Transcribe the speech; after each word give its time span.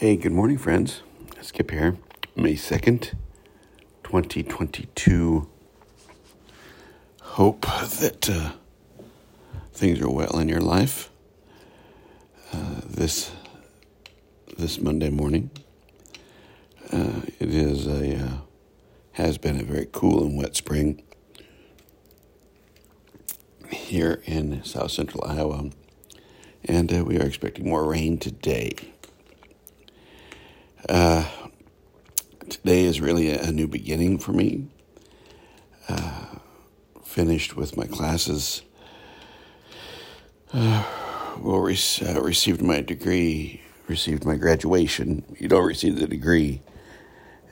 Hey, 0.00 0.16
good 0.16 0.32
morning, 0.32 0.56
friends. 0.56 1.02
Skip 1.42 1.72
here. 1.72 1.98
May 2.34 2.54
2nd, 2.54 3.12
2022. 4.02 5.46
Hope 7.20 7.60
that 7.60 8.30
uh, 8.30 8.52
things 9.74 10.00
are 10.00 10.08
well 10.08 10.38
in 10.38 10.48
your 10.48 10.62
life 10.62 11.10
uh, 12.54 12.80
this 12.86 13.30
this 14.56 14.80
Monday 14.80 15.10
morning. 15.10 15.50
Uh, 16.90 17.20
it 17.38 17.50
is 17.54 17.86
a 17.86 18.16
uh, 18.16 18.38
has 19.12 19.36
been 19.36 19.60
a 19.60 19.64
very 19.64 19.86
cool 19.92 20.24
and 20.24 20.34
wet 20.34 20.56
spring 20.56 21.02
here 23.70 24.22
in 24.24 24.64
south 24.64 24.92
central 24.92 25.22
Iowa, 25.26 25.68
and 26.64 26.90
uh, 26.90 27.04
we 27.04 27.18
are 27.18 27.26
expecting 27.26 27.68
more 27.68 27.84
rain 27.84 28.16
today. 28.16 28.72
Uh, 30.88 31.28
today 32.48 32.84
is 32.84 33.00
really 33.00 33.30
a, 33.30 33.52
new 33.52 33.68
beginning 33.68 34.18
for 34.18 34.32
me. 34.32 34.66
Uh, 35.88 36.24
finished 37.04 37.54
with 37.54 37.76
my 37.76 37.86
classes. 37.86 38.62
Uh, 40.52 40.84
well, 41.38 41.58
re- 41.58 41.78
uh, 42.06 42.20
received 42.22 42.62
my 42.62 42.80
degree, 42.80 43.60
received 43.88 44.24
my 44.24 44.36
graduation. 44.36 45.24
You 45.38 45.48
don't 45.48 45.66
receive 45.66 45.96
the 45.96 46.06
degree 46.06 46.62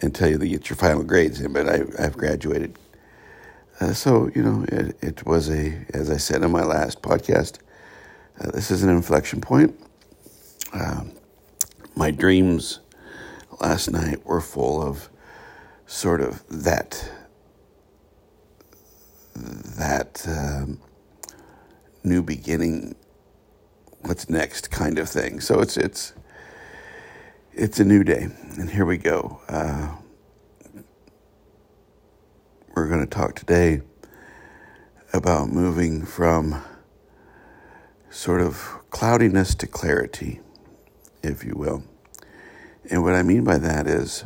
until 0.01 0.31
you 0.31 0.39
get 0.39 0.71
your 0.71 0.77
final 0.77 1.03
grades 1.03 1.41
in, 1.41 1.53
but 1.53 1.69
I, 1.69 2.03
have 2.03 2.17
graduated. 2.17 2.79
Uh, 3.81 3.93
so, 3.93 4.31
you 4.35 4.43
know, 4.43 4.65
it, 4.69 4.97
it, 5.03 5.27
was 5.27 5.51
a, 5.51 5.85
as 5.93 6.11
I 6.11 6.17
said 6.17 6.43
in 6.43 6.51
my 6.51 6.65
last 6.65 7.03
podcast, 7.03 7.59
uh, 8.41 8.51
this 8.53 8.71
is 8.71 8.83
an 8.83 8.91
inflection 8.91 9.41
point. 9.41 9.79
Um, 10.73 11.13
my 11.95 12.11
dreams 12.11 12.81
last 13.61 13.91
night 13.91 14.25
were 14.25 14.41
full 14.41 14.83
of 14.83 15.09
sort 15.87 16.21
of 16.21 16.45
that 16.49 17.11
that 19.35 20.25
um, 20.29 20.81
new 22.03 22.23
beginning 22.23 22.95
what's 24.01 24.29
next 24.29 24.71
kind 24.71 24.99
of 24.99 25.09
thing. 25.09 25.41
So 25.41 25.61
it's 25.61 25.77
it's 25.77 26.13
it's 27.53 27.81
a 27.81 27.85
new 27.85 28.05
day 28.05 28.29
and 28.59 28.71
here 28.71 28.85
we 28.85 28.99
go. 28.99 29.41
Uh, 29.49 29.97
we're 32.75 32.89
going 32.89 33.01
to 33.01 33.07
talk 33.07 33.35
today 33.35 33.81
about 35.13 35.49
moving 35.49 36.05
from 36.05 36.63
sort 38.11 38.41
of 38.41 38.79
cloudiness 38.91 39.55
to 39.57 39.67
clarity 39.67 40.41
if 41.23 41.45
you 41.45 41.55
will 41.57 41.83
and 42.91 43.03
what 43.03 43.15
I 43.15 43.23
mean 43.23 43.45
by 43.45 43.59
that 43.59 43.87
is 43.87 44.25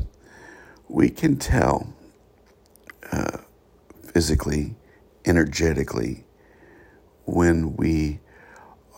we 0.88 1.10
can 1.10 1.36
tell 1.36 1.92
uh, 3.10 3.38
physically, 4.12 4.76
energetically, 5.24 6.24
when 7.24 7.76
we 7.76 8.20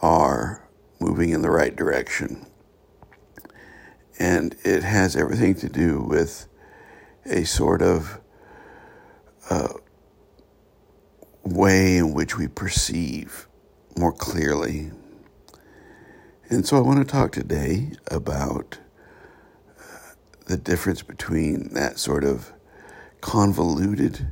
are 0.03 0.69
moving 1.01 1.31
in 1.31 1.43
the 1.43 1.51
right 1.51 1.75
direction. 1.75 2.47
And 4.19 4.55
it 4.65 4.83
has 4.83 5.17
everything 5.17 5.55
to 5.56 5.69
do 5.69 6.01
with 6.01 6.47
a 7.27 7.45
sort 7.45 7.83
of 7.83 8.21
uh, 9.51 9.73
way 11.43 11.97
in 11.97 12.12
which 12.12 12.37
we 12.37 12.49
perceive 12.49 13.47
more 13.97 14.12
clearly. 14.12 14.91
And 16.49 16.67
so 16.67 16.77
I 16.77 16.81
want 16.81 16.99
to 16.99 17.05
talk 17.11 17.33
today 17.33 17.93
about 18.09 18.78
the 20.47 20.56
difference 20.56 21.03
between 21.03 21.73
that 21.75 21.98
sort 21.98 22.25
of 22.25 22.53
convoluted 23.20 24.28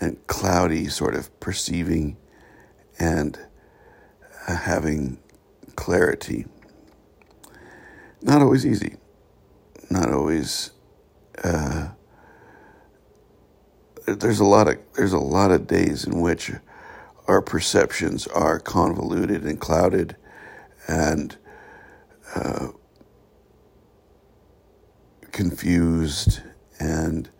and 0.00 0.24
cloudy 0.26 0.86
sort 0.88 1.14
of 1.14 1.40
perceiving 1.40 2.16
and 2.98 3.38
uh, 4.46 4.56
having 4.56 5.18
clarity. 5.76 6.46
Not 8.20 8.42
always 8.42 8.66
easy. 8.66 8.96
Not 9.90 10.12
always. 10.12 10.72
Uh, 11.42 11.88
there's 14.06 14.40
a 14.40 14.44
lot 14.44 14.68
of 14.68 14.78
there's 14.94 15.12
a 15.12 15.18
lot 15.18 15.50
of 15.50 15.66
days 15.66 16.04
in 16.04 16.20
which 16.20 16.50
our 17.26 17.42
perceptions 17.42 18.26
are 18.26 18.58
convoluted 18.58 19.44
and 19.44 19.60
clouded, 19.60 20.16
and 20.88 21.36
uh, 22.34 22.68
confused 25.38 26.40
and 26.80 27.30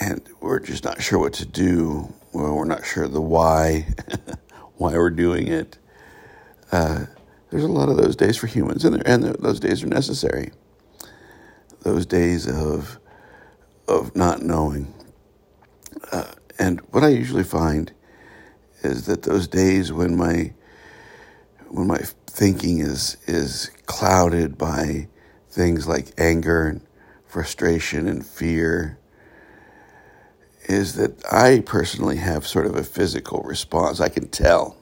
and 0.00 0.28
we're 0.40 0.60
just 0.60 0.84
not 0.84 1.02
sure 1.02 1.18
what 1.18 1.32
to 1.32 1.44
do. 1.44 2.14
Well, 2.32 2.54
we're 2.54 2.66
not 2.66 2.86
sure 2.86 3.08
the 3.08 3.20
why, 3.20 3.88
why 4.76 4.92
we're 4.92 5.10
doing 5.10 5.48
it. 5.48 5.76
Uh, 6.70 7.06
there's 7.50 7.64
a 7.64 7.68
lot 7.68 7.88
of 7.88 7.96
those 7.96 8.14
days 8.14 8.36
for 8.36 8.46
humans, 8.46 8.84
and, 8.84 9.04
and 9.04 9.24
those 9.24 9.58
days 9.58 9.82
are 9.82 9.88
necessary. 9.88 10.52
Those 11.82 12.06
days 12.06 12.46
of 12.46 13.00
of 13.88 14.14
not 14.14 14.40
knowing. 14.40 14.94
Uh, 16.12 16.30
and 16.60 16.78
what 16.92 17.02
I 17.02 17.08
usually 17.08 17.42
find 17.42 17.90
is 18.84 19.06
that 19.06 19.24
those 19.24 19.48
days 19.48 19.92
when 19.92 20.16
my 20.16 20.52
when 21.66 21.88
my 21.88 21.98
thinking 22.28 22.78
is 22.78 23.16
is 23.26 23.72
clouded 23.86 24.56
by 24.56 25.08
things 25.50 25.86
like 25.86 26.12
anger 26.18 26.66
and 26.66 26.80
frustration 27.26 28.08
and 28.08 28.24
fear 28.26 28.98
is 30.68 30.94
that 30.94 31.24
I 31.32 31.60
personally 31.64 32.16
have 32.18 32.46
sort 32.46 32.66
of 32.66 32.76
a 32.76 32.84
physical 32.84 33.42
response. 33.42 34.00
I 34.00 34.08
can 34.08 34.28
tell 34.28 34.76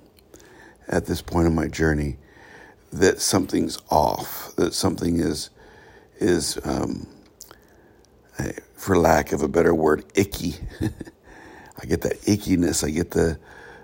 at 0.89 1.07
this 1.07 1.23
point 1.23 1.47
in 1.47 1.55
my 1.55 1.69
journey 1.69 2.17
that 2.93 3.21
something's 3.21 3.79
off, 3.91 4.55
that 4.57 4.75
something 4.75 5.21
is 5.21 5.51
is 6.19 6.59
um, 6.65 7.07
for 8.77 8.99
lack 8.99 9.33
of 9.33 9.43
a 9.43 9.49
better 9.49 9.75
word, 9.75 10.05
icky. 10.15 10.57
I 10.81 11.87
get 11.87 12.03
that 12.03 12.21
ickiness. 12.23 12.85
I 12.85 12.91
get 12.91 13.13
the 13.13 13.39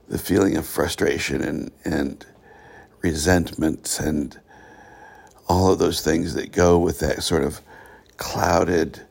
the 0.09 0.19
feeling 0.19 0.57
of 0.57 0.67
frustration 0.67 1.43
and 1.43 1.71
and 1.85 2.27
resentment 3.03 3.99
and 4.01 4.39
all 5.53 5.71
of 5.71 5.79
those 5.79 6.01
things 6.01 6.33
that 6.33 6.51
go 6.51 6.79
with 6.79 6.99
that 7.01 7.23
sort 7.23 7.45
of 7.45 7.61
clouded, 8.17 9.03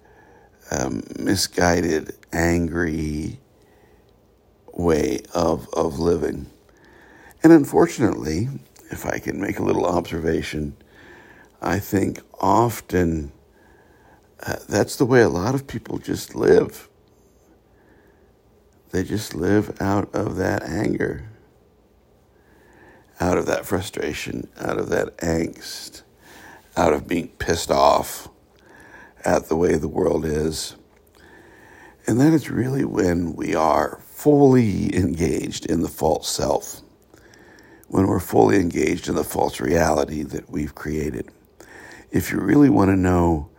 um, 0.72 1.04
misguided, 1.20 2.16
angry 2.34 3.40
way 4.74 5.20
of, 5.36 5.70
of 5.74 6.00
living. 6.00 6.48
And 7.44 7.54
unfortunately, 7.54 8.50
if 8.90 9.06
I 9.06 9.20
can 9.20 9.40
make 9.40 9.60
a 9.60 9.64
little 9.64 9.86
observation, 9.86 10.76
I 11.62 11.78
think 11.78 12.22
often 12.40 13.32
uh, 14.42 14.56
that's 14.68 14.96
the 14.96 15.06
way 15.06 15.22
a 15.22 15.30
lot 15.30 15.54
of 15.54 15.68
people 15.68 16.00
just 16.00 16.34
live. 16.34 16.90
They 18.90 19.04
just 19.04 19.36
live 19.36 19.80
out 19.80 20.14
of 20.16 20.38
that 20.38 20.64
anger, 20.64 21.30
out 23.20 23.38
of 23.38 23.46
that 23.46 23.68
frustration, 23.68 24.50
out 24.60 24.80
of 24.80 24.90
that 24.90 25.16
angst 25.18 26.02
out 26.76 26.94
of 26.94 27.08
being 27.08 27.28
pissed 27.30 27.72
off 27.72 28.30
at 29.24 29.48
the 29.48 29.56
way 29.56 29.76
the 29.76 29.88
world 29.88 30.26
is. 30.26 30.76
And 32.08 32.20
that 32.20 32.34
is 32.34 32.50
really 32.50 32.86
when 32.86 33.36
we 33.36 33.54
are 33.56 34.02
fully 34.08 34.96
engaged 34.96 35.66
in 35.66 35.82
the 35.82 35.88
false 35.88 36.30
self, 36.30 36.82
when 37.88 38.08
we're 38.08 38.20
fully 38.20 38.58
engaged 38.58 39.08
in 39.08 39.16
the 39.16 39.24
false 39.24 39.60
reality 39.60 40.24
that 40.24 40.50
we've 40.50 40.76
created. 40.76 41.30
If 42.12 42.32
you 42.32 42.40
really 42.40 42.70
want 42.70 42.90
to 42.90 42.98
know 42.98 43.50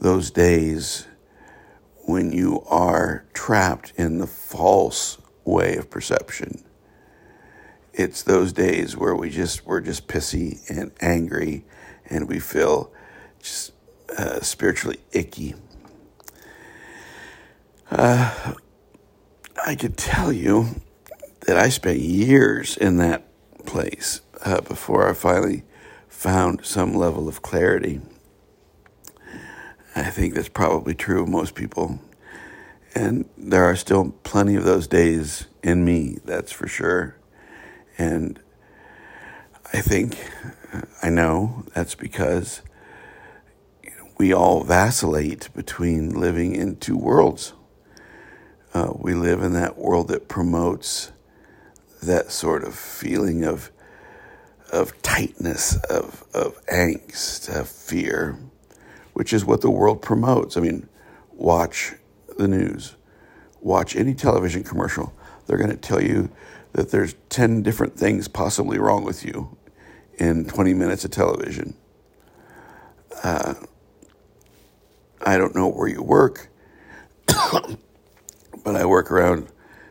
those 0.00 0.30
days 0.30 1.06
when 2.04 2.32
you 2.32 2.62
are 2.66 3.24
trapped 3.32 3.92
in 3.96 4.18
the 4.18 4.26
false 4.26 5.18
way 5.44 5.76
of 5.76 5.90
perception, 5.90 6.64
it's 7.92 8.22
those 8.22 8.52
days 8.52 8.96
where 8.96 9.14
we 9.14 9.28
just 9.28 9.66
we're 9.66 9.80
just 9.80 10.08
pissy 10.08 10.58
and 10.70 10.92
angry 11.00 11.64
and 12.12 12.28
we 12.28 12.38
feel 12.38 12.92
just 13.40 13.72
uh, 14.16 14.40
spiritually 14.40 15.00
icky. 15.12 15.54
Uh, 17.90 18.54
I 19.66 19.74
could 19.74 19.96
tell 19.96 20.32
you 20.32 20.82
that 21.46 21.56
I 21.56 21.70
spent 21.70 21.98
years 21.98 22.76
in 22.76 22.98
that 22.98 23.26
place 23.64 24.20
uh, 24.44 24.60
before 24.60 25.08
I 25.08 25.14
finally 25.14 25.64
found 26.08 26.64
some 26.64 26.94
level 26.94 27.28
of 27.28 27.42
clarity. 27.42 28.00
I 29.96 30.04
think 30.04 30.34
that's 30.34 30.48
probably 30.48 30.94
true 30.94 31.22
of 31.22 31.28
most 31.28 31.54
people. 31.54 31.98
And 32.94 33.28
there 33.38 33.64
are 33.64 33.76
still 33.76 34.14
plenty 34.22 34.54
of 34.56 34.64
those 34.64 34.86
days 34.86 35.46
in 35.62 35.84
me, 35.84 36.18
that's 36.24 36.52
for 36.52 36.68
sure. 36.68 37.16
And 37.96 38.38
I 39.72 39.80
think, 39.80 40.18
I 41.02 41.10
know 41.10 41.64
that's 41.74 41.94
because 41.94 42.62
we 44.16 44.32
all 44.32 44.64
vacillate 44.64 45.50
between 45.54 46.10
living 46.10 46.54
in 46.54 46.76
two 46.76 46.96
worlds. 46.96 47.52
Uh, 48.72 48.92
we 48.94 49.12
live 49.14 49.42
in 49.42 49.52
that 49.52 49.76
world 49.76 50.08
that 50.08 50.28
promotes 50.28 51.12
that 52.02 52.32
sort 52.32 52.64
of 52.64 52.74
feeling 52.74 53.44
of 53.44 53.70
of 54.70 55.02
tightness, 55.02 55.76
of 55.90 56.24
of 56.32 56.64
angst, 56.66 57.54
of 57.54 57.68
fear, 57.68 58.38
which 59.12 59.34
is 59.34 59.44
what 59.44 59.60
the 59.60 59.70
world 59.70 60.00
promotes. 60.00 60.56
I 60.56 60.60
mean, 60.60 60.88
watch 61.32 61.94
the 62.38 62.48
news, 62.48 62.96
watch 63.60 63.94
any 63.94 64.14
television 64.14 64.64
commercial. 64.64 65.12
They're 65.46 65.58
going 65.58 65.70
to 65.70 65.76
tell 65.76 66.02
you 66.02 66.30
that 66.72 66.90
there's 66.90 67.14
10 67.28 67.62
different 67.62 67.98
things 67.98 68.28
possibly 68.28 68.78
wrong 68.78 69.04
with 69.04 69.24
you 69.26 69.58
in 70.18 70.44
20 70.44 70.74
minutes 70.74 71.04
of 71.04 71.10
television. 71.10 71.74
Uh, 73.22 73.54
I 75.24 75.36
don't 75.36 75.54
know 75.54 75.68
where 75.68 75.88
you 75.88 76.02
work, 76.02 76.48
but 77.26 78.76
I 78.76 78.84
work 78.84 79.10
around 79.10 79.48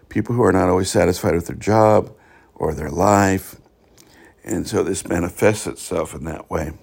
people 0.09 0.35
who 0.35 0.44
are 0.44 0.51
not 0.51 0.69
always 0.69 0.91
satisfied 0.91 1.35
with 1.35 1.47
their 1.47 1.56
job 1.56 2.13
or 2.56 2.73
their 2.73 2.89
life. 2.89 3.56
And 4.44 4.68
so 4.68 4.83
this 4.83 5.07
manifests 5.07 5.68
itself 5.68 6.13
in 6.13 6.25
that 6.25 6.50
way. 6.50 6.73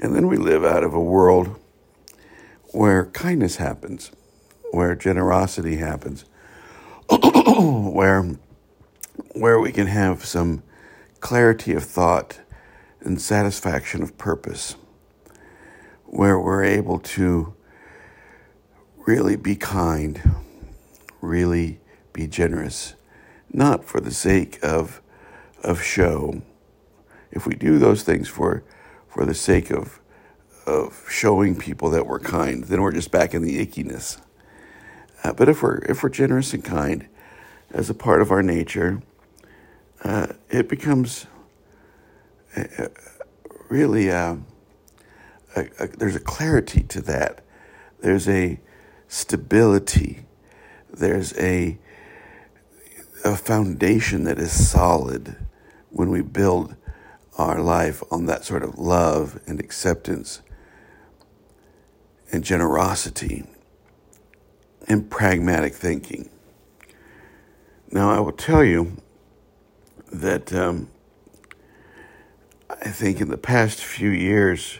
And 0.00 0.14
then 0.14 0.26
we 0.26 0.36
live 0.36 0.64
out 0.64 0.82
of 0.82 0.92
a 0.92 1.00
world 1.00 1.58
where 2.72 3.06
kindness 3.06 3.56
happens, 3.56 4.10
where 4.72 4.96
generosity 4.96 5.76
happens, 5.76 6.24
where, 7.08 8.36
where 9.34 9.60
we 9.60 9.70
can 9.70 9.86
have 9.86 10.24
some 10.24 10.62
clarity 11.24 11.72
of 11.72 11.82
thought 11.82 12.38
and 13.00 13.18
satisfaction 13.18 14.02
of 14.02 14.18
purpose 14.18 14.76
where 16.04 16.38
we're 16.38 16.62
able 16.62 16.98
to 16.98 17.54
really 19.06 19.34
be 19.34 19.56
kind, 19.56 20.20
really 21.22 21.80
be 22.12 22.26
generous, 22.26 22.92
not 23.50 23.82
for 23.86 24.02
the 24.02 24.10
sake 24.10 24.58
of, 24.62 25.00
of 25.62 25.82
show. 25.82 26.42
If 27.32 27.46
we 27.46 27.54
do 27.54 27.78
those 27.78 28.02
things 28.02 28.28
for, 28.28 28.62
for 29.08 29.24
the 29.24 29.32
sake 29.32 29.70
of, 29.70 30.00
of 30.66 31.06
showing 31.08 31.56
people 31.56 31.88
that 31.88 32.06
we're 32.06 32.20
kind, 32.20 32.64
then 32.64 32.82
we're 32.82 32.92
just 32.92 33.10
back 33.10 33.32
in 33.32 33.40
the 33.40 33.66
ickiness. 33.66 34.20
Uh, 35.24 35.32
but 35.32 35.48
if 35.48 35.62
we're, 35.62 35.78
if 35.88 36.02
we're 36.02 36.10
generous 36.10 36.52
and 36.52 36.62
kind 36.62 37.08
as 37.70 37.88
a 37.88 37.94
part 37.94 38.20
of 38.20 38.30
our 38.30 38.42
nature, 38.42 39.00
uh, 40.04 40.28
it 40.50 40.68
becomes 40.68 41.26
uh, 42.56 42.88
really. 43.68 44.10
Uh, 44.10 44.36
a, 45.56 45.68
a, 45.78 45.88
there's 45.88 46.16
a 46.16 46.20
clarity 46.20 46.82
to 46.82 47.00
that. 47.02 47.44
There's 48.00 48.28
a 48.28 48.60
stability. 49.08 50.26
There's 50.92 51.36
a 51.38 51.78
a 53.24 53.36
foundation 53.36 54.24
that 54.24 54.38
is 54.38 54.52
solid 54.52 55.36
when 55.88 56.10
we 56.10 56.20
build 56.20 56.76
our 57.38 57.60
life 57.60 58.02
on 58.10 58.26
that 58.26 58.44
sort 58.44 58.62
of 58.62 58.78
love 58.78 59.40
and 59.46 59.58
acceptance 59.58 60.42
and 62.30 62.44
generosity 62.44 63.44
and 64.86 65.10
pragmatic 65.10 65.74
thinking. 65.74 66.28
Now, 67.90 68.10
I 68.10 68.20
will 68.20 68.32
tell 68.32 68.62
you 68.62 68.98
that 70.20 70.52
um, 70.52 70.88
I 72.70 72.90
think 72.90 73.20
in 73.20 73.28
the 73.28 73.36
past 73.36 73.82
few 73.82 74.10
years, 74.10 74.78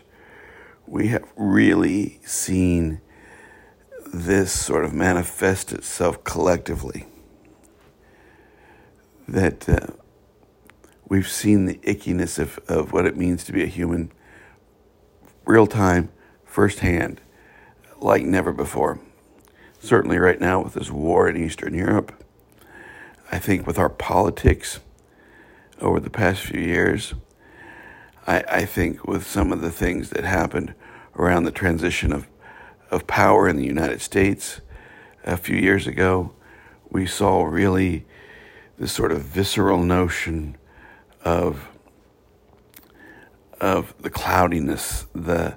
we 0.86 1.08
have 1.08 1.25
really 1.36 2.20
seen 2.25 3.00
this 4.12 4.52
sort 4.52 4.84
of 4.84 4.92
manifest 4.92 5.72
itself 5.72 6.22
collectively. 6.22 7.06
That 9.26 9.69
uh, 9.69 9.86
we've 11.08 11.28
seen 11.28 11.66
the 11.66 11.78
ickiness 11.78 12.38
of, 12.38 12.60
of 12.69 12.92
what 12.92 13.06
it 13.06 13.16
means 13.16 13.42
to 13.44 13.52
be 13.52 13.62
a 13.62 13.66
human 13.66 14.12
real 15.46 15.66
time, 15.66 16.10
firsthand, 16.44 17.20
like 17.98 18.22
never 18.22 18.52
before. 18.52 19.00
Certainly, 19.81 20.19
right 20.19 20.40
now, 20.40 20.62
with 20.62 20.75
this 20.75 20.90
war 20.90 21.28
in 21.28 21.36
Eastern 21.36 21.75
Europe, 21.75 22.12
I 23.32 23.38
think 23.38 23.66
with 23.66 23.78
our 23.78 23.90
politics 23.90 24.78
over 25.80 26.00
the 26.00 26.10
past 26.10 26.42
few 26.42 26.60
years, 26.60 27.14
I, 28.26 28.44
I 28.48 28.64
think 28.64 29.06
with 29.06 29.26
some 29.26 29.52
of 29.52 29.60
the 29.60 29.70
things 29.70 30.10
that 30.10 30.24
happened 30.24 30.74
around 31.16 31.44
the 31.44 31.50
transition 31.50 32.12
of, 32.12 32.28
of 32.90 33.06
power 33.06 33.48
in 33.48 33.56
the 33.56 33.66
United 33.66 34.00
States 34.00 34.60
a 35.24 35.36
few 35.36 35.56
years 35.56 35.86
ago, 35.86 36.34
we 36.90 37.06
saw 37.06 37.44
really 37.44 38.06
this 38.78 38.92
sort 38.92 39.12
of 39.12 39.22
visceral 39.22 39.82
notion 39.82 40.56
of 41.24 41.68
of 43.60 43.94
the 44.00 44.10
cloudiness, 44.10 45.06
the 45.14 45.56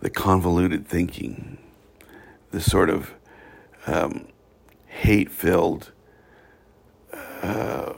the 0.00 0.10
convoluted 0.10 0.86
thinking, 0.86 1.58
the 2.50 2.60
sort 2.60 2.90
of 2.90 3.14
um, 3.86 4.26
hate-filled 4.86 5.92
uh, 7.42 7.94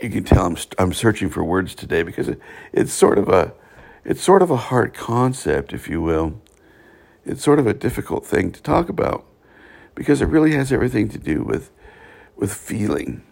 you 0.00 0.10
can 0.10 0.24
tell 0.24 0.46
I'm 0.46 0.56
I'm 0.78 0.92
searching 0.92 1.30
for 1.30 1.42
words 1.42 1.74
today 1.74 2.02
because 2.02 2.28
it, 2.28 2.40
it's 2.72 2.92
sort 2.92 3.18
of 3.18 3.28
a 3.28 3.52
it's 4.04 4.22
sort 4.22 4.42
of 4.42 4.50
a 4.50 4.56
hard 4.56 4.94
concept, 4.94 5.72
if 5.72 5.88
you 5.88 6.00
will. 6.00 6.40
It's 7.24 7.42
sort 7.42 7.58
of 7.58 7.66
a 7.66 7.74
difficult 7.74 8.24
thing 8.24 8.52
to 8.52 8.62
talk 8.62 8.88
about 8.88 9.24
because 9.94 10.22
it 10.22 10.26
really 10.26 10.52
has 10.52 10.72
everything 10.72 11.08
to 11.08 11.18
do 11.18 11.42
with 11.42 11.70
with 12.36 12.52
feeling 12.52 13.22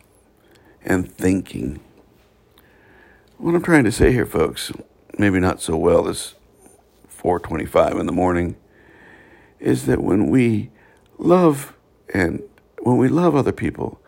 and 0.84 1.11
thinking. 1.11 1.81
What 3.38 3.55
I'm 3.55 3.62
trying 3.62 3.84
to 3.84 3.93
say 3.93 4.12
here, 4.12 4.26
folks, 4.26 4.72
maybe 5.19 5.40
not 5.40 5.61
so 5.61 5.76
well 5.76 6.05
this 6.05 6.34
4:25 7.08 8.00
in 8.00 8.06
the 8.06 8.12
morning, 8.12 8.56
is 9.61 9.87
that 9.87 10.02
when 10.02 10.28
we 10.28 10.70
love 11.19 11.75
and 12.12 12.43
when 12.81 12.96
we 12.96 13.08
love 13.08 13.34
other 13.34 13.52
people 13.52 14.00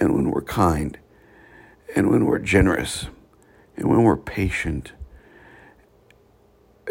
and 0.00 0.14
when 0.14 0.30
we're 0.30 0.42
kind 0.42 0.98
and 1.94 2.10
when 2.10 2.24
we're 2.24 2.38
generous 2.38 3.06
and 3.76 3.88
when 3.88 4.02
we're 4.02 4.16
patient 4.16 4.92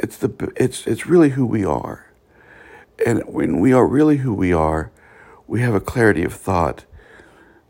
it's 0.02 0.18
the 0.18 0.52
it's 0.56 0.88
it's 0.88 1.06
really 1.06 1.30
who 1.30 1.46
we 1.46 1.64
are. 1.64 2.08
And 3.06 3.24
when 3.28 3.60
we 3.60 3.74
are 3.74 3.86
really 3.86 4.18
who 4.18 4.34
we 4.34 4.52
are 4.54 4.92
we 5.48 5.62
have 5.62 5.76
a 5.76 5.82
clarity 5.82 6.24
of 6.24 6.34
thought. 6.34 6.86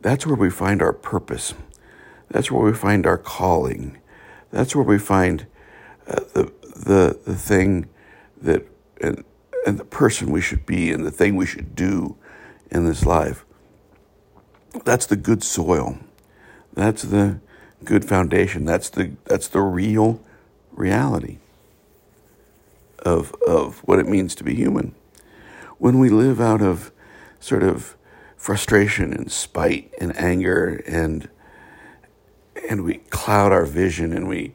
That's 0.01 0.25
where 0.25 0.35
we 0.35 0.49
find 0.49 0.81
our 0.81 0.93
purpose. 0.93 1.53
That's 2.29 2.51
where 2.51 2.63
we 2.63 2.73
find 2.73 3.05
our 3.05 3.17
calling. 3.17 3.99
That's 4.51 4.75
where 4.75 4.85
we 4.85 4.97
find 4.97 5.47
uh, 6.07 6.21
the 6.33 6.51
the 6.75 7.19
the 7.25 7.35
thing 7.35 7.89
that 8.41 8.65
and 9.01 9.23
and 9.65 9.77
the 9.77 9.85
person 9.85 10.31
we 10.31 10.41
should 10.41 10.65
be 10.65 10.91
and 10.91 11.05
the 11.05 11.11
thing 11.11 11.35
we 11.35 11.45
should 11.45 11.75
do 11.75 12.17
in 12.69 12.85
this 12.85 13.05
life. 13.05 13.45
That's 14.85 15.05
the 15.05 15.17
good 15.17 15.43
soil 15.43 15.99
that's 16.73 17.03
the 17.03 17.39
good 17.83 18.05
foundation. 18.05 18.65
That's 18.65 18.89
the 18.89 19.11
that's 19.25 19.47
the 19.47 19.61
real 19.61 20.21
reality 20.71 21.37
of 22.99 23.33
of 23.47 23.79
what 23.79 23.99
it 23.99 24.07
means 24.07 24.35
to 24.35 24.43
be 24.43 24.55
human. 24.55 24.95
When 25.77 25.99
we 25.99 26.09
live 26.09 26.39
out 26.39 26.61
of 26.61 26.91
sort 27.39 27.63
of 27.63 27.95
frustration 28.37 29.13
and 29.13 29.31
spite 29.31 29.93
and 29.99 30.15
anger 30.17 30.83
and 30.87 31.29
and 32.69 32.83
we 32.83 32.95
cloud 33.09 33.51
our 33.51 33.65
vision 33.65 34.13
and 34.13 34.27
we 34.27 34.53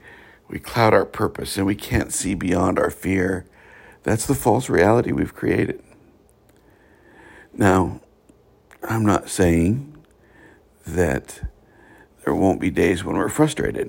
we 0.48 0.58
cloud 0.58 0.94
our 0.94 1.04
purpose 1.04 1.56
and 1.56 1.66
we 1.66 1.74
can't 1.74 2.12
see 2.12 2.34
beyond 2.34 2.78
our 2.78 2.90
fear. 2.90 3.46
That's 4.04 4.26
the 4.26 4.34
false 4.34 4.68
reality 4.68 5.10
we've 5.10 5.34
created. 5.34 5.82
Now, 7.52 8.00
I'm 8.88 9.04
not 9.04 9.28
saying 9.28 9.96
that 10.86 11.40
there 12.26 12.34
won't 12.34 12.60
be 12.60 12.70
days 12.70 13.04
when 13.04 13.16
we're 13.16 13.28
frustrated. 13.28 13.88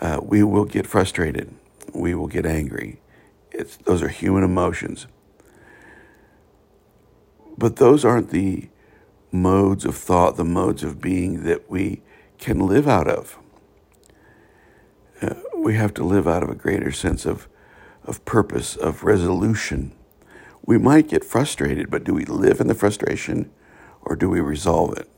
Uh, 0.00 0.20
we 0.22 0.44
will 0.44 0.64
get 0.64 0.86
frustrated. 0.86 1.52
We 1.92 2.14
will 2.14 2.28
get 2.28 2.46
angry. 2.46 3.00
It's, 3.50 3.76
those 3.78 4.02
are 4.02 4.08
human 4.08 4.44
emotions. 4.44 5.08
But 7.58 7.76
those 7.76 8.04
aren't 8.04 8.30
the 8.30 8.68
modes 9.32 9.84
of 9.84 9.96
thought, 9.96 10.36
the 10.36 10.44
modes 10.44 10.84
of 10.84 11.00
being 11.00 11.42
that 11.42 11.68
we 11.68 12.02
can 12.38 12.60
live 12.60 12.86
out 12.86 13.08
of. 13.08 13.36
Uh, 15.20 15.34
we 15.56 15.74
have 15.74 15.92
to 15.94 16.04
live 16.04 16.28
out 16.28 16.44
of 16.44 16.50
a 16.50 16.54
greater 16.54 16.92
sense 16.92 17.26
of, 17.26 17.48
of 18.04 18.24
purpose, 18.24 18.76
of 18.76 19.02
resolution. 19.02 19.92
We 20.64 20.78
might 20.78 21.08
get 21.08 21.24
frustrated, 21.24 21.90
but 21.90 22.04
do 22.04 22.14
we 22.14 22.24
live 22.24 22.60
in 22.60 22.68
the 22.68 22.74
frustration 22.76 23.50
or 24.02 24.14
do 24.14 24.28
we 24.28 24.40
resolve 24.40 24.96
it? 24.96 25.10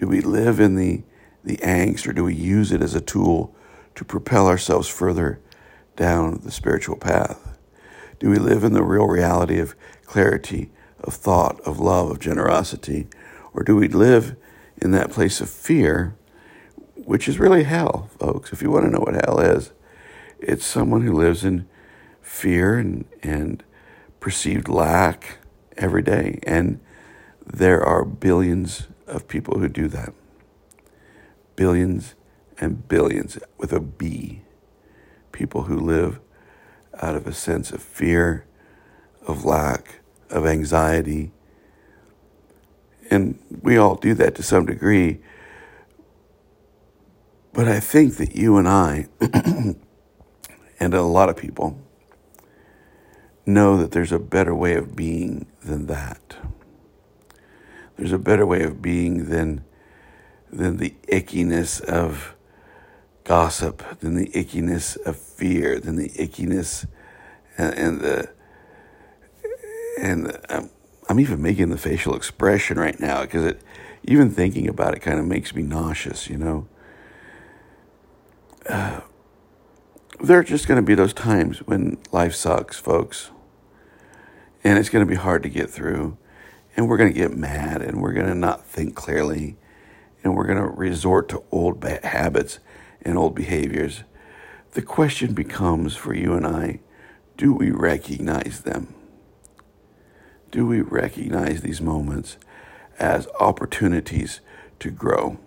Do 0.00 0.08
we 0.08 0.22
live 0.22 0.60
in 0.60 0.76
the, 0.76 1.02
the 1.44 1.58
angst 1.58 2.08
or 2.08 2.14
do 2.14 2.24
we 2.24 2.34
use 2.34 2.72
it 2.72 2.80
as 2.80 2.94
a 2.94 3.02
tool 3.02 3.54
to 3.94 4.02
propel 4.02 4.46
ourselves 4.46 4.88
further 4.88 5.40
down 5.94 6.40
the 6.42 6.50
spiritual 6.50 6.96
path? 6.96 7.58
Do 8.18 8.30
we 8.30 8.38
live 8.38 8.64
in 8.64 8.72
the 8.72 8.82
real 8.82 9.06
reality 9.06 9.58
of 9.58 9.76
clarity, 10.06 10.70
of 11.00 11.12
thought, 11.12 11.60
of 11.66 11.78
love, 11.78 12.10
of 12.10 12.18
generosity? 12.18 13.08
Or 13.52 13.62
do 13.62 13.76
we 13.76 13.88
live 13.88 14.36
in 14.78 14.92
that 14.92 15.10
place 15.10 15.42
of 15.42 15.50
fear, 15.50 16.16
which 16.94 17.28
is 17.28 17.38
really 17.38 17.64
hell, 17.64 18.08
folks? 18.18 18.54
If 18.54 18.62
you 18.62 18.70
want 18.70 18.86
to 18.86 18.90
know 18.90 19.00
what 19.00 19.22
hell 19.26 19.38
is, 19.38 19.72
it's 20.38 20.64
someone 20.64 21.02
who 21.02 21.12
lives 21.12 21.44
in 21.44 21.68
fear 22.22 22.78
and, 22.78 23.04
and 23.22 23.62
perceived 24.18 24.66
lack 24.66 25.40
every 25.76 26.02
day. 26.02 26.38
And 26.44 26.80
there 27.44 27.84
are 27.84 28.02
billions 28.02 28.86
of 29.10 29.28
people 29.28 29.58
who 29.58 29.68
do 29.68 29.88
that. 29.88 30.12
Billions 31.56 32.14
and 32.58 32.86
billions 32.88 33.38
with 33.58 33.72
a 33.72 33.80
B. 33.80 34.42
People 35.32 35.64
who 35.64 35.78
live 35.78 36.20
out 37.00 37.16
of 37.16 37.26
a 37.26 37.32
sense 37.32 37.70
of 37.70 37.82
fear, 37.82 38.46
of 39.26 39.44
lack, 39.44 40.00
of 40.30 40.46
anxiety. 40.46 41.32
And 43.10 43.38
we 43.62 43.76
all 43.76 43.96
do 43.96 44.14
that 44.14 44.34
to 44.36 44.42
some 44.42 44.66
degree. 44.66 45.20
But 47.52 47.66
I 47.66 47.80
think 47.80 48.16
that 48.16 48.36
you 48.36 48.56
and 48.56 48.68
I, 48.68 49.08
and 50.80 50.94
a 50.94 51.02
lot 51.02 51.28
of 51.28 51.36
people, 51.36 51.78
know 53.44 53.76
that 53.76 53.90
there's 53.90 54.12
a 54.12 54.18
better 54.18 54.54
way 54.54 54.74
of 54.74 54.94
being 54.94 55.46
than 55.62 55.86
that. 55.86 56.36
There's 58.00 58.12
a 58.12 58.18
better 58.18 58.46
way 58.46 58.62
of 58.62 58.80
being 58.80 59.28
than, 59.28 59.62
than 60.50 60.78
the 60.78 60.94
ickiness 61.08 61.82
of 61.82 62.34
gossip, 63.24 64.00
than 64.00 64.14
the 64.14 64.28
ickiness 64.28 64.96
of 65.04 65.16
fear, 65.16 65.78
than 65.78 65.96
the 65.96 66.08
ickiness 66.08 66.86
and, 67.58 67.74
and 67.74 68.00
the 68.00 68.30
and 70.00 70.40
I'm, 70.48 70.70
I'm 71.10 71.20
even 71.20 71.42
making 71.42 71.68
the 71.68 71.76
facial 71.76 72.14
expression 72.14 72.78
right 72.78 72.98
now 72.98 73.20
because 73.20 73.44
it 73.44 73.60
even 74.04 74.30
thinking 74.30 74.66
about 74.66 74.94
it 74.94 75.00
kind 75.00 75.18
of 75.18 75.26
makes 75.26 75.54
me 75.54 75.60
nauseous, 75.60 76.30
you 76.30 76.38
know. 76.38 76.66
Uh, 78.66 79.02
there 80.22 80.38
are 80.38 80.42
just 80.42 80.66
going 80.66 80.76
to 80.80 80.86
be 80.86 80.94
those 80.94 81.12
times 81.12 81.58
when 81.66 81.98
life 82.12 82.34
sucks, 82.34 82.78
folks 82.78 83.30
and 84.64 84.78
it's 84.78 84.88
going 84.88 85.04
to 85.04 85.08
be 85.08 85.16
hard 85.16 85.42
to 85.42 85.48
get 85.48 85.70
through. 85.70 86.16
And 86.76 86.88
we're 86.88 86.96
going 86.96 87.12
to 87.12 87.18
get 87.18 87.36
mad 87.36 87.82
and 87.82 88.00
we're 88.00 88.12
going 88.12 88.26
to 88.26 88.34
not 88.34 88.64
think 88.64 88.94
clearly 88.94 89.56
and 90.22 90.36
we're 90.36 90.46
going 90.46 90.58
to 90.58 90.68
resort 90.68 91.28
to 91.30 91.42
old 91.50 91.80
bad 91.80 92.04
habits 92.04 92.58
and 93.02 93.18
old 93.18 93.34
behaviors. 93.34 94.04
The 94.72 94.82
question 94.82 95.34
becomes 95.34 95.96
for 95.96 96.14
you 96.14 96.34
and 96.34 96.46
I 96.46 96.80
do 97.36 97.54
we 97.54 97.70
recognize 97.70 98.60
them? 98.60 98.94
Do 100.50 100.66
we 100.66 100.82
recognize 100.82 101.62
these 101.62 101.80
moments 101.80 102.36
as 102.98 103.28
opportunities 103.38 104.40
to 104.80 104.90
grow? 104.90 105.38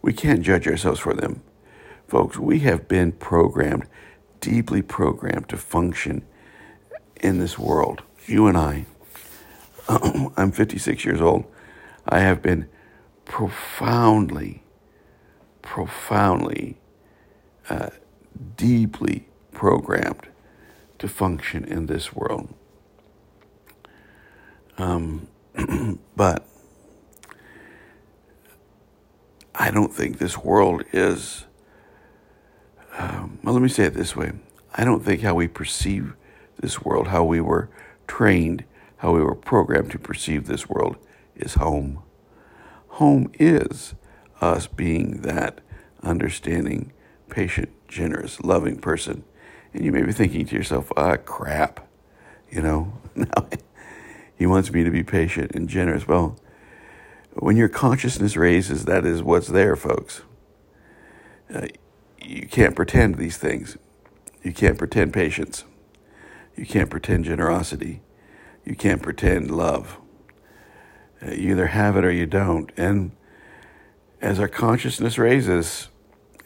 We 0.00 0.14
can't 0.14 0.40
judge 0.40 0.66
ourselves 0.66 1.00
for 1.00 1.12
them. 1.12 1.42
Folks, 2.08 2.38
we 2.38 2.60
have 2.60 2.88
been 2.88 3.12
programmed, 3.12 3.86
deeply 4.40 4.80
programmed 4.80 5.50
to 5.50 5.56
function 5.58 6.24
in 7.16 7.38
this 7.38 7.58
world 7.58 8.02
you 8.26 8.46
and 8.46 8.56
I, 8.56 8.86
I'm 10.36 10.52
56 10.52 11.04
years 11.04 11.20
old, 11.20 11.44
I 12.08 12.20
have 12.20 12.42
been 12.42 12.68
profoundly, 13.24 14.62
profoundly, 15.60 16.78
uh, 17.68 17.90
deeply 18.56 19.28
programmed 19.52 20.28
to 20.98 21.08
function 21.08 21.64
in 21.64 21.86
this 21.86 22.12
world. 22.12 22.52
Um, 24.78 25.28
but 26.16 26.46
I 29.54 29.70
don't 29.70 29.92
think 29.92 30.18
this 30.18 30.38
world 30.38 30.82
is. 30.92 31.44
Um, 32.98 33.38
well, 33.42 33.54
let 33.54 33.62
me 33.62 33.68
say 33.68 33.84
it 33.84 33.94
this 33.94 34.14
way 34.14 34.32
I 34.74 34.84
don't 34.84 35.04
think 35.04 35.22
how 35.22 35.34
we 35.34 35.48
perceive 35.48 36.14
this 36.58 36.82
world, 36.82 37.08
how 37.08 37.24
we 37.24 37.40
were 37.40 37.68
trained, 38.06 38.64
how 39.02 39.10
we 39.10 39.20
were 39.20 39.34
programmed 39.34 39.90
to 39.90 39.98
perceive 39.98 40.46
this 40.46 40.68
world, 40.68 40.96
is 41.34 41.54
home. 41.54 42.00
Home 42.86 43.32
is 43.34 43.94
us 44.40 44.68
being 44.68 45.22
that 45.22 45.60
understanding, 46.04 46.92
patient, 47.28 47.70
generous, 47.88 48.40
loving 48.42 48.78
person. 48.78 49.24
And 49.74 49.84
you 49.84 49.90
may 49.90 50.02
be 50.02 50.12
thinking 50.12 50.46
to 50.46 50.54
yourself, 50.54 50.92
ah, 50.96 51.16
crap, 51.16 51.84
you 52.48 52.62
know, 52.62 52.92
now 53.16 53.48
he 54.36 54.46
wants 54.46 54.70
me 54.70 54.84
to 54.84 54.90
be 54.90 55.02
patient 55.02 55.50
and 55.52 55.68
generous. 55.68 56.06
Well, 56.06 56.36
when 57.32 57.56
your 57.56 57.68
consciousness 57.68 58.36
raises, 58.36 58.84
that 58.84 59.04
is 59.04 59.20
what's 59.20 59.48
there, 59.48 59.74
folks. 59.74 60.22
Uh, 61.52 61.66
you 62.20 62.46
can't 62.46 62.76
pretend 62.76 63.16
these 63.16 63.36
things. 63.36 63.76
You 64.44 64.52
can't 64.52 64.78
pretend 64.78 65.12
patience. 65.12 65.64
You 66.54 66.66
can't 66.66 66.88
pretend 66.88 67.24
generosity. 67.24 68.00
You 68.64 68.76
can't 68.76 69.02
pretend 69.02 69.50
love. 69.50 69.98
Uh, 71.20 71.32
you 71.32 71.52
either 71.52 71.68
have 71.68 71.96
it 71.96 72.04
or 72.04 72.12
you 72.12 72.26
don't. 72.26 72.70
And 72.76 73.12
as 74.20 74.38
our 74.38 74.48
consciousness 74.48 75.18
raises, 75.18 75.88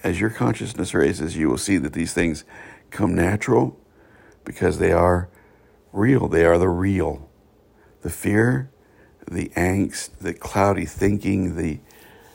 as 0.03 0.21
your 0.21 0.31
consciousness 0.31 0.95
raises, 0.95 1.37
you 1.37 1.49
will 1.49 1.59
see 1.59 1.77
that 1.79 1.93
these 1.93 2.13
things 2.13 2.45
come 2.91 3.15
natural 3.15 3.79
because 4.45 4.79
they 4.79 4.93
are 4.93 5.29
real. 5.93 6.29
They 6.29 6.45
are 6.45 6.59
the 6.59 6.69
real. 6.69 7.29
The 8.03 8.11
fear, 8.11 8.71
the 9.31 9.51
angst, 9.51 10.11
the 10.21 10.33
cloudy 10.33 10.87
thinking, 10.87 11.57
the, 11.57 11.81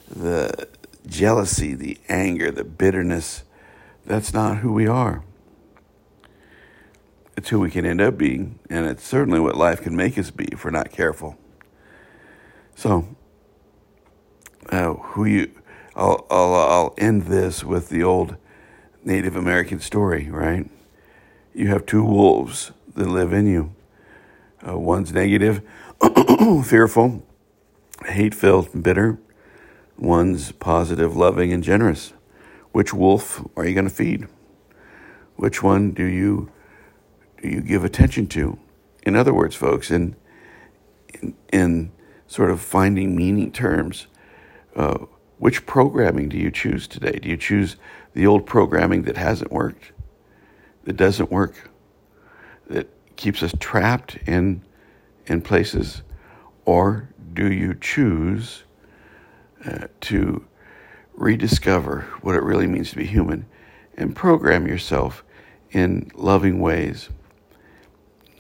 the 0.10 0.68
jealousy, 1.08 1.74
the 1.74 1.98
anger, 2.10 2.52
the 2.52 2.64
bitterness, 2.64 3.44
that's 4.06 4.34
not 4.34 4.58
who 4.58 4.74
we 4.74 4.88
are 4.88 5.24
it's 7.38 7.50
who 7.50 7.60
we 7.60 7.72
can 7.72 7.86
end 7.86 8.02
up 8.02 8.18
being, 8.18 8.60
and 8.70 8.86
it's 8.86 9.04
certainly 9.04 9.40
what 9.40 9.56
life 9.56 9.82
can 9.82 9.96
make 9.96 10.18
us 10.18 10.32
be 10.32 10.46
if 10.46 10.66
we're 10.66 10.72
not 10.72 10.92
careful. 10.92 11.38
So, 12.76 13.16
uh, 14.70 14.94
who 14.94 15.26
you, 15.26 15.52
I'll, 15.96 16.26
I'll, 16.30 16.56
I'll 16.56 16.96
end 16.98 17.24
this 17.24 17.64
with 17.64 17.90
the 17.90 18.04
old 18.04 18.36
Native 19.04 19.36
American 19.36 19.80
story, 19.80 20.30
right? 20.30 20.70
You 21.54 21.70
have 21.70 21.86
two 21.86 22.04
wolves 22.04 22.72
that 22.96 23.08
live 23.08 23.34
in 23.34 23.48
you. 23.48 23.76
Uh, 24.68 24.78
one's 24.78 25.12
negative, 25.12 25.62
fearful, 26.66 27.26
hate 28.06 28.36
filled, 28.36 28.74
and 28.74 28.84
bitter. 28.84 29.20
One's 29.98 30.52
positive, 30.52 31.16
loving, 31.16 31.52
and 31.52 31.64
generous. 31.64 32.14
Which 32.72 32.94
wolf 32.94 33.46
are 33.56 33.66
you 33.66 33.74
going 33.74 33.88
to 33.88 33.94
feed? 33.94 34.28
Which 35.36 35.62
one 35.62 35.92
do 35.92 36.06
you 36.06 36.52
you 37.44 37.62
give 37.62 37.84
attention 37.84 38.28
to? 38.28 38.58
In 39.04 39.16
other 39.16 39.34
words, 39.34 39.56
folks, 39.56 39.92
in 39.92 40.16
in, 41.22 41.36
in 41.52 41.92
sort 42.28 42.50
of 42.50 42.62
finding 42.62 43.16
meaning 43.16 43.52
terms, 43.52 44.08
uh, 44.76 44.98
which 45.38 45.66
programming 45.66 46.30
do 46.30 46.38
you 46.38 46.52
choose 46.52 46.88
today? 46.88 47.20
Do 47.22 47.30
you 47.30 47.38
choose 47.38 47.76
the 48.14 48.28
old 48.28 48.46
programming 48.46 49.04
that 49.04 49.18
hasn't 49.18 49.52
worked, 49.52 49.92
that 50.84 50.98
doesn't 50.98 51.32
work, 51.32 51.70
that 52.68 52.90
keeps 53.16 53.44
us 53.44 53.54
trapped 53.60 54.16
in 54.28 54.62
in 55.28 55.42
places, 55.42 56.02
or 56.66 57.10
do 57.34 57.52
you 57.52 57.74
choose 57.74 58.64
uh, 59.66 59.88
to 60.02 60.46
rediscover 61.14 62.02
what 62.22 62.36
it 62.36 62.44
really 62.44 62.68
means 62.68 62.90
to 62.90 62.96
be 62.96 63.06
human 63.06 63.46
and 63.96 64.16
program 64.16 64.68
yourself 64.68 65.24
in 65.72 66.12
loving 66.16 66.60
ways? 66.60 67.10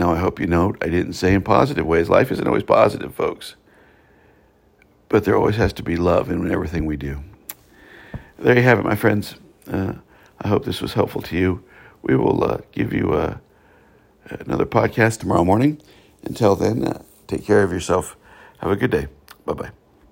Now, 0.01 0.13
I 0.13 0.17
hope 0.17 0.39
you 0.39 0.47
note 0.47 0.79
I 0.81 0.89
didn't 0.89 1.13
say 1.13 1.31
in 1.31 1.43
positive 1.43 1.85
ways. 1.85 2.09
Life 2.09 2.31
isn't 2.31 2.47
always 2.47 2.63
positive, 2.63 3.13
folks. 3.13 3.55
But 5.09 5.25
there 5.25 5.37
always 5.37 5.57
has 5.57 5.73
to 5.73 5.83
be 5.83 5.95
love 5.95 6.31
in 6.31 6.51
everything 6.51 6.87
we 6.87 6.97
do. 6.97 7.23
There 8.39 8.57
you 8.57 8.63
have 8.63 8.79
it, 8.79 8.83
my 8.83 8.95
friends. 8.95 9.35
Uh, 9.71 9.93
I 10.39 10.47
hope 10.47 10.65
this 10.65 10.81
was 10.81 10.93
helpful 10.93 11.21
to 11.21 11.37
you. 11.37 11.63
We 12.01 12.15
will 12.15 12.43
uh, 12.43 12.57
give 12.71 12.93
you 12.93 13.13
uh, 13.13 13.37
another 14.25 14.65
podcast 14.65 15.19
tomorrow 15.19 15.45
morning. 15.45 15.79
Until 16.23 16.55
then, 16.55 16.83
uh, 16.83 17.03
take 17.27 17.45
care 17.45 17.61
of 17.61 17.71
yourself. 17.71 18.17
Have 18.57 18.71
a 18.71 18.75
good 18.75 18.89
day. 18.89 19.05
Bye 19.45 19.53
bye. 19.53 19.80